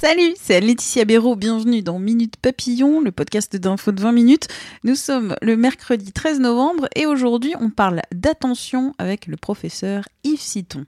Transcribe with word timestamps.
Salut, 0.00 0.34
c'est 0.36 0.60
Laetitia 0.60 1.04
Béraud, 1.04 1.36
bienvenue 1.36 1.82
dans 1.82 2.00
Minute 2.00 2.36
Papillon, 2.36 3.00
le 3.00 3.12
podcast 3.12 3.54
d'info 3.54 3.92
de 3.92 4.00
20 4.00 4.10
minutes. 4.10 4.48
Nous 4.82 4.96
sommes 4.96 5.36
le 5.40 5.56
mercredi 5.56 6.10
13 6.10 6.40
novembre 6.40 6.88
et 6.96 7.06
aujourd'hui 7.06 7.54
on 7.60 7.70
parle 7.70 8.02
d'attention 8.12 8.94
avec 8.98 9.28
le 9.28 9.36
professeur 9.36 10.02
Yves 10.24 10.40
Citon. 10.40 10.84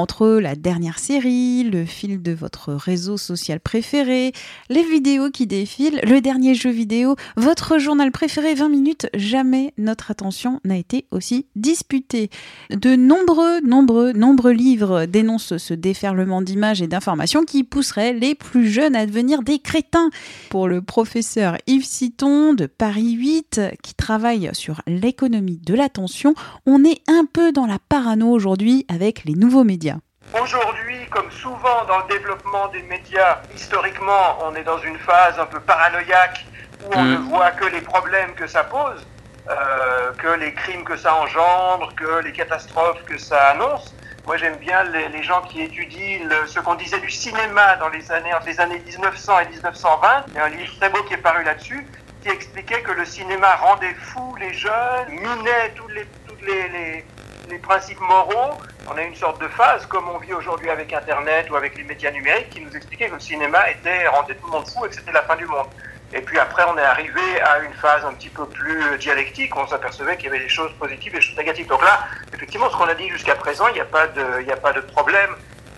Entre 0.00 0.38
la 0.40 0.54
dernière 0.54 0.98
série, 0.98 1.62
le 1.62 1.84
fil 1.84 2.22
de 2.22 2.32
votre 2.32 2.72
réseau 2.72 3.18
social 3.18 3.60
préféré, 3.60 4.32
les 4.70 4.82
vidéos 4.82 5.28
qui 5.28 5.46
défilent, 5.46 6.00
le 6.04 6.22
dernier 6.22 6.54
jeu 6.54 6.70
vidéo, 6.70 7.16
votre 7.36 7.76
journal 7.76 8.10
préféré 8.10 8.54
20 8.54 8.70
minutes, 8.70 9.08
jamais 9.12 9.74
notre 9.76 10.10
attention 10.10 10.58
n'a 10.64 10.78
été 10.78 11.04
aussi 11.10 11.44
disputée. 11.54 12.30
De 12.70 12.96
nombreux, 12.96 13.60
nombreux, 13.60 14.12
nombreux 14.12 14.52
livres 14.52 15.04
dénoncent 15.04 15.58
ce 15.58 15.74
déferlement 15.74 16.40
d'images 16.40 16.80
et 16.80 16.86
d'informations 16.86 17.44
qui 17.44 17.62
pousserait 17.62 18.14
les 18.14 18.34
plus 18.34 18.70
jeunes 18.70 18.96
à 18.96 19.04
devenir 19.04 19.42
des 19.42 19.58
crétins. 19.58 20.08
Pour 20.48 20.66
le 20.66 20.80
professeur 20.80 21.58
Yves 21.66 21.84
Citon 21.84 22.54
de 22.54 22.64
Paris 22.64 23.12
8, 23.12 23.60
qui 23.82 23.92
travaille 23.92 24.48
sur 24.54 24.80
l'économie 24.86 25.60
de 25.62 25.74
l'attention, 25.74 26.34
on 26.64 26.84
est 26.84 27.02
un 27.06 27.26
peu 27.30 27.52
dans 27.52 27.66
la 27.66 27.78
parano 27.78 28.30
aujourd'hui 28.30 28.86
avec 28.88 29.26
les 29.26 29.34
nouveaux 29.34 29.62
médias. 29.62 29.89
Aujourd'hui, 30.38 31.06
comme 31.08 31.30
souvent 31.32 31.84
dans 31.86 31.98
le 31.98 32.08
développement 32.08 32.68
des 32.68 32.82
médias, 32.82 33.38
historiquement, 33.54 34.38
on 34.42 34.54
est 34.54 34.62
dans 34.62 34.78
une 34.78 34.98
phase 34.98 35.38
un 35.40 35.46
peu 35.46 35.58
paranoïaque 35.60 36.44
où 36.84 36.92
on 36.94 37.02
ne 37.04 37.16
voit 37.16 37.50
que 37.50 37.64
les 37.64 37.80
problèmes 37.80 38.34
que 38.34 38.46
ça 38.46 38.62
pose, 38.64 39.04
euh, 39.50 40.12
que 40.18 40.28
les 40.28 40.54
crimes 40.54 40.84
que 40.84 40.96
ça 40.96 41.14
engendre, 41.16 41.92
que 41.96 42.20
les 42.22 42.32
catastrophes 42.32 43.02
que 43.06 43.18
ça 43.18 43.48
annonce. 43.48 43.92
Moi, 44.26 44.36
j'aime 44.36 44.56
bien 44.56 44.84
les, 44.84 45.08
les 45.08 45.22
gens 45.24 45.42
qui 45.42 45.62
étudient 45.62 46.20
le- 46.28 46.46
ce 46.46 46.60
qu'on 46.60 46.74
disait 46.76 47.00
du 47.00 47.10
cinéma 47.10 47.76
dans 47.76 47.88
les 47.88 48.12
années, 48.12 48.32
entre 48.32 48.46
les 48.46 48.60
années 48.60 48.78
1900 48.86 49.40
et 49.40 49.48
1920. 49.48 50.24
Il 50.28 50.34
y 50.34 50.38
a 50.38 50.44
un 50.44 50.48
livre 50.50 50.72
très 50.78 50.90
beau 50.90 51.02
qui 51.04 51.14
est 51.14 51.18
paru 51.18 51.42
là-dessus, 51.42 51.84
qui 52.22 52.28
expliquait 52.28 52.82
que 52.82 52.92
le 52.92 53.04
cinéma 53.04 53.56
rendait 53.56 53.94
fous 53.94 54.36
les 54.38 54.52
jeunes, 54.54 55.08
minait 55.10 55.70
tous 55.74 55.88
les, 55.88 56.06
toutes 56.28 56.42
les, 56.42 56.68
les, 56.68 57.04
les 57.50 57.58
principes 57.58 58.00
moraux. 58.00 58.58
On 58.88 58.96
a 58.96 59.02
une 59.02 59.14
sorte 59.14 59.40
de 59.40 59.48
phase, 59.48 59.84
comme 59.86 60.08
on 60.08 60.18
vit 60.18 60.32
aujourd'hui 60.32 60.70
avec 60.70 60.92
Internet 60.92 61.50
ou 61.50 61.56
avec 61.56 61.76
les 61.76 61.84
médias 61.84 62.10
numériques, 62.10 62.50
qui 62.50 62.60
nous 62.60 62.74
expliquait 62.74 63.08
que 63.08 63.14
le 63.14 63.20
cinéma 63.20 63.70
était, 63.70 64.06
rendait 64.08 64.34
tout 64.34 64.46
le 64.46 64.52
monde 64.52 64.68
fou 64.68 64.86
et 64.86 64.88
que 64.88 64.94
c'était 64.94 65.12
la 65.12 65.22
fin 65.22 65.36
du 65.36 65.46
monde. 65.46 65.66
Et 66.12 66.20
puis 66.22 66.38
après, 66.38 66.64
on 66.68 66.76
est 66.76 66.82
arrivé 66.82 67.40
à 67.42 67.60
une 67.60 67.72
phase 67.74 68.04
un 68.04 68.12
petit 68.14 68.30
peu 68.30 68.46
plus 68.46 68.98
dialectique. 68.98 69.54
On 69.56 69.66
s'apercevait 69.66 70.16
qu'il 70.16 70.26
y 70.26 70.28
avait 70.28 70.40
des 70.40 70.48
choses 70.48 70.72
positives 70.78 71.14
et 71.14 71.18
des 71.18 71.22
choses 71.22 71.36
négatives. 71.36 71.68
Donc 71.68 71.82
là, 71.82 72.00
effectivement, 72.34 72.68
ce 72.68 72.76
qu'on 72.76 72.88
a 72.88 72.94
dit 72.94 73.08
jusqu'à 73.08 73.36
présent, 73.36 73.68
il 73.68 73.74
n'y 73.74 73.80
a 73.80 73.84
pas 73.84 74.08
de, 74.08 74.50
a 74.50 74.56
pas 74.56 74.72
de 74.72 74.80
problème 74.80 75.30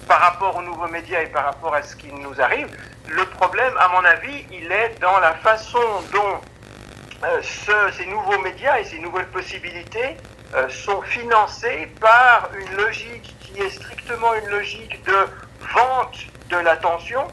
par 0.08 0.20
rapport 0.20 0.56
aux 0.56 0.62
nouveaux 0.62 0.88
médias 0.88 1.20
et 1.20 1.26
par 1.26 1.44
rapport 1.44 1.74
à 1.74 1.82
ce 1.82 1.94
qui 1.96 2.10
nous 2.12 2.40
arrive. 2.40 2.68
Le 3.08 3.24
problème, 3.26 3.74
à 3.78 3.88
mon 3.88 4.04
avis, 4.04 4.46
il 4.50 4.72
est 4.72 4.98
dans 5.00 5.18
la 5.18 5.34
façon 5.34 5.78
dont 6.12 6.40
ce- 7.42 7.92
ces 7.96 8.06
nouveaux 8.06 8.38
médias 8.38 8.78
et 8.78 8.84
ces 8.84 8.98
nouvelles 8.98 9.28
possibilités 9.28 10.16
euh, 10.54 10.68
sont 10.68 11.00
financés 11.02 11.88
par 12.00 12.50
une 12.54 12.76
logique 12.76 13.34
qui 13.40 13.60
est 13.62 13.70
strictement 13.70 14.34
une 14.34 14.48
logique 14.50 15.02
de 15.04 15.16
vente 15.74 16.18
de 16.50 16.56
l'attention. 16.56 17.26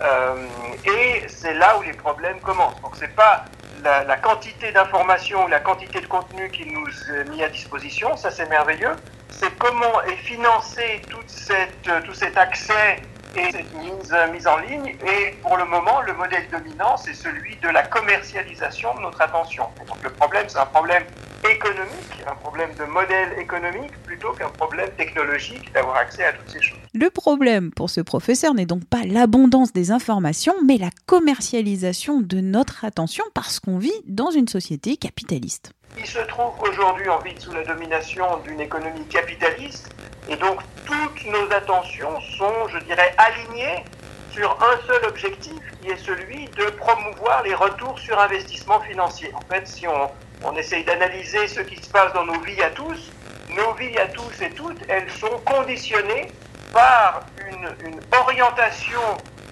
Euh, 0.00 0.46
et 0.84 1.24
c'est 1.28 1.54
là 1.54 1.78
où 1.78 1.82
les 1.82 1.92
problèmes 1.92 2.40
commencent. 2.40 2.80
Donc 2.82 2.96
c'est 2.98 3.14
pas 3.14 3.44
la, 3.84 4.02
la 4.04 4.16
quantité 4.16 4.72
d'informations 4.72 5.44
ou 5.44 5.48
la 5.48 5.60
quantité 5.60 6.00
de 6.00 6.06
contenu 6.06 6.50
qui 6.50 6.66
nous 6.66 6.88
est 7.14 7.24
mis 7.30 7.44
à 7.44 7.48
disposition, 7.48 8.16
ça 8.16 8.30
c'est 8.30 8.48
merveilleux. 8.48 8.96
C'est 9.30 9.56
comment 9.58 10.02
est 10.02 10.16
financé 10.16 11.02
toute 11.08 11.28
cette, 11.28 11.86
euh, 11.88 12.00
tout 12.02 12.14
cet 12.14 12.36
accès 12.38 13.02
et 13.36 13.52
cette 13.52 13.74
mise, 13.74 14.12
euh, 14.12 14.32
mise 14.32 14.46
en 14.46 14.58
ligne. 14.58 14.96
Et 15.06 15.32
pour 15.42 15.56
le 15.56 15.64
moment, 15.64 16.00
le 16.02 16.14
modèle 16.14 16.46
dominant, 16.50 16.96
c'est 16.96 17.14
celui 17.14 17.56
de 17.56 17.68
la 17.68 17.82
commercialisation 17.82 18.94
de 18.94 19.00
notre 19.00 19.20
attention. 19.20 19.64
Et 19.82 19.86
donc 19.86 20.02
le 20.02 20.10
problème, 20.10 20.46
c'est 20.48 20.58
un 20.58 20.66
problème 20.66 21.04
économique, 21.50 22.24
un 22.26 22.34
problème 22.36 22.70
de 22.78 22.84
modèle 22.84 23.38
économique, 23.38 23.92
plutôt 24.04 24.32
qu'un 24.32 24.48
problème 24.48 24.90
technologique 24.96 25.72
d'avoir 25.72 25.96
accès 25.96 26.24
à 26.24 26.32
toutes 26.32 26.50
ces 26.50 26.62
choses. 26.62 26.78
Le 26.94 27.10
problème 27.10 27.70
pour 27.70 27.90
ce 27.90 28.00
professeur 28.00 28.54
n'est 28.54 28.66
donc 28.66 28.84
pas 28.84 29.02
l'abondance 29.04 29.72
des 29.72 29.90
informations, 29.90 30.54
mais 30.64 30.78
la 30.78 30.90
commercialisation 31.06 32.20
de 32.20 32.40
notre 32.40 32.84
attention 32.84 33.24
parce 33.34 33.60
qu'on 33.60 33.78
vit 33.78 33.92
dans 34.06 34.30
une 34.30 34.48
société 34.48 34.96
capitaliste. 34.96 35.72
Il 35.98 36.06
se 36.06 36.18
trouve 36.20 36.52
qu'aujourd'hui, 36.58 37.08
on 37.08 37.18
vit 37.18 37.38
sous 37.38 37.52
la 37.52 37.64
domination 37.64 38.24
d'une 38.44 38.60
économie 38.60 39.04
capitaliste, 39.06 39.94
et 40.28 40.36
donc 40.36 40.60
toutes 40.84 41.24
nos 41.26 41.52
attentions 41.52 42.20
sont, 42.38 42.68
je 42.68 42.78
dirais, 42.84 43.14
alignées 43.18 43.84
sur 44.30 44.50
un 44.62 44.86
seul 44.86 45.04
objectif, 45.06 45.60
qui 45.80 45.90
est 45.90 45.96
celui 45.96 46.46
de 46.48 46.64
promouvoir 46.64 47.42
les 47.42 47.54
retours 47.54 47.98
sur 47.98 48.18
investissement 48.18 48.80
financier. 48.80 49.30
En 49.34 49.40
fait, 49.52 49.66
si 49.66 49.86
on, 49.86 50.10
on 50.44 50.56
essaye 50.56 50.84
d'analyser 50.84 51.46
ce 51.46 51.60
qui 51.60 51.76
se 51.76 51.88
passe 51.88 52.12
dans 52.12 52.24
nos 52.24 52.40
vies 52.40 52.62
à 52.62 52.70
tous, 52.70 53.12
nos 53.50 53.72
vies 53.74 53.96
à 53.98 54.06
tous 54.08 54.42
et 54.42 54.50
toutes, 54.50 54.80
elles 54.88 55.10
sont 55.10 55.38
conditionnées 55.44 56.32
par 56.72 57.20
une, 57.46 57.92
une 57.92 58.00
orientation 58.18 59.00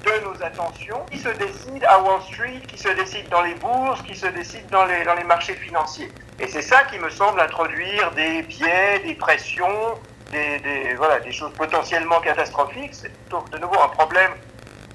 de 0.05 0.25
nos 0.25 0.43
attentions 0.43 1.07
qui 1.11 1.19
se 1.19 1.29
décide 1.29 1.85
à 1.85 2.01
Wall 2.01 2.21
Street, 2.23 2.61
qui 2.67 2.77
se 2.77 2.89
décide 2.89 3.29
dans 3.29 3.43
les 3.43 3.55
bourses, 3.55 4.03
qui 4.03 4.17
se 4.17 4.27
décide 4.27 4.67
dans 4.69 4.85
les, 4.85 5.05
dans 5.05 5.15
les 5.15 5.25
marchés 5.25 5.55
financiers. 5.55 6.11
Et 6.41 6.49
c'est 6.49 6.63
ça 6.63 6.83
qui 6.85 6.99
me 6.99 7.09
semble 7.09 7.41
introduire 7.41 8.11
des 8.13 8.43
biais, 8.43 8.99
des 9.05 9.15
pressions, 9.15 9.95
des, 10.33 10.95
voilà, 10.97 11.21
des 11.21 11.33
choses 11.33 11.53
potentiellement 11.57 12.21
catastrophiques. 12.21 12.95
C'est 12.95 13.11
plutôt 13.11 13.45
de 13.53 13.59
nouveau 13.59 13.81
un 13.81 13.89
problème 13.89 14.33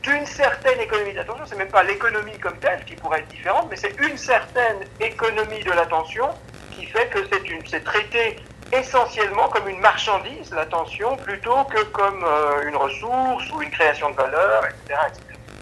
d'une 0.01 0.25
certaine 0.25 0.79
économie 0.79 1.13
d'attention. 1.13 1.45
C'est 1.45 1.57
même 1.57 1.69
pas 1.69 1.83
l'économie 1.83 2.37
comme 2.39 2.57
telle 2.59 2.83
qui 2.85 2.95
pourrait 2.95 3.19
être 3.19 3.29
différente, 3.29 3.67
mais 3.69 3.75
c'est 3.75 3.95
une 3.99 4.17
certaine 4.17 4.79
économie 4.99 5.63
de 5.63 5.71
l'attention 5.71 6.29
qui 6.71 6.85
fait 6.85 7.07
que 7.07 7.19
c'est 7.65 7.83
traité 7.83 8.39
essentiellement 8.71 9.47
comme 9.49 9.67
une 9.69 9.79
marchandise, 9.79 10.51
l'attention, 10.51 11.15
plutôt 11.17 11.63
que 11.65 11.83
comme 11.85 12.23
euh, 12.23 12.67
une 12.67 12.75
ressource 12.75 13.49
ou 13.51 13.61
une 13.61 13.71
création 13.71 14.09
de 14.11 14.15
valeur, 14.15 14.63
etc. 14.65 14.99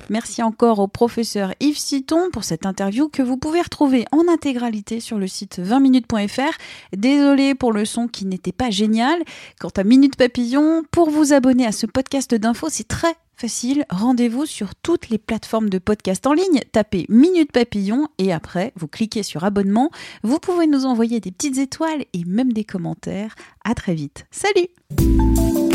Merci 0.10 0.44
encore 0.44 0.80
au 0.80 0.88
professeur 0.88 1.54
Yves 1.60 1.80
Citon 1.80 2.30
pour 2.32 2.44
cette 2.44 2.66
interview 2.66 3.10
que 3.10 3.22
vous 3.22 3.38
pouvez 3.38 3.62
retrouver 3.62 4.06
en 4.12 4.28
intégralité 4.32 5.00
sur 5.00 5.18
le 5.18 5.28
site 5.28 5.60
20minutes.fr. 5.60 6.58
Désolé 6.96 7.56
pour 7.56 7.74
le 7.74 7.86
son 7.86 8.08
qui 8.08 8.26
n'était 8.26 8.52
pas 8.52 8.70
génial. 8.70 9.20
Quant 9.60 9.72
à 9.76 9.84
Minute 9.84 10.16
Papillon, 10.16 10.84
pour 10.92 11.10
vous 11.10 11.34
abonner 11.34 11.66
à 11.66 11.72
ce 11.72 11.86
podcast 11.86 12.34
d'infos, 12.36 12.70
c'est 12.70 12.88
très 12.88 13.16
facile. 13.36 13.86
Rendez-vous 13.90 14.46
sur 14.46 14.76
toutes 14.76 15.10
les 15.10 15.18
plateformes 15.18 15.70
de 15.70 15.80
podcast 15.80 16.26
en 16.28 16.34
ligne. 16.34 16.62
Tapez 16.72 17.06
Minute 17.10 17.52
Papillon 17.52 18.08
et 18.18 18.32
après, 18.32 18.74
vous 18.76 18.88
cliquez 18.88 19.24
sur 19.24 19.44
abonnement. 19.44 19.92
Vous 20.24 20.40
pouvez 20.40 20.68
nous 20.68 20.86
envoyer 20.86 21.20
des 21.20 21.32
petites 21.32 21.58
étoiles 21.58 22.06
et 22.14 22.24
même 22.26 22.54
des 22.54 22.64
commentaires. 22.64 23.36
À 23.64 23.74
très 23.74 23.96
vite. 23.96 24.26
Salut! 24.32 25.75